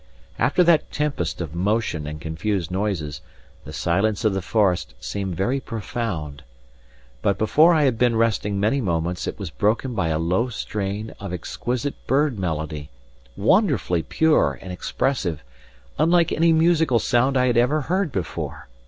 [0.39, 3.21] After that tempest of motion and confused noises
[3.65, 6.41] the silence of the forest seemed very profound;
[7.21, 11.13] but before I had been resting many moments it was broken by a low strain
[11.19, 12.89] of exquisite bird melody,
[13.37, 15.43] wonderfully pure and expressive,
[15.99, 18.69] unlike any musical sound I had ever heard before.